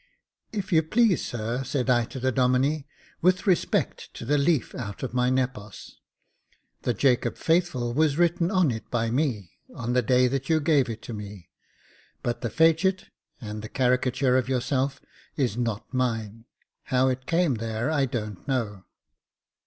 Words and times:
"If 0.51 0.73
you 0.73 0.81
please, 0.81 1.23
sir," 1.23 1.63
said 1.63 1.87
I 1.87 2.05
to 2.05 2.19
the 2.19 2.31
Domine," 2.31 2.85
with 3.21 3.45
respect 3.45 4.11
to 4.15 4.25
the 4.25 4.39
leaf 4.39 4.73
out 4.73 5.03
of 5.03 5.13
my 5.13 5.29
Nepos, 5.29 5.97
the 6.81 6.95
Jacob 6.95 7.37
Faithful 7.37 7.93
was 7.93 8.17
written 8.17 8.49
on 8.49 8.71
it 8.71 8.89
by 8.89 9.11
me, 9.11 9.51
on 9.75 9.93
the 9.93 10.01
day 10.01 10.25
that 10.27 10.49
you 10.49 10.59
gave 10.59 10.89
it 10.89 11.03
to 11.03 11.13
me; 11.13 11.49
but 12.23 12.41
the 12.41 12.49
fecit, 12.49 13.11
and 13.39 13.61
the 13.61 13.69
caricature 13.69 14.37
of 14.37 14.49
yourself, 14.49 14.99
is 15.35 15.55
not 15.55 15.93
mine. 15.93 16.45
How 16.85 17.07
it 17.09 17.27
came 17.27 17.57
there 17.61 17.91
I 17.91 18.07
don't 18.07 18.47
know." 18.47 18.85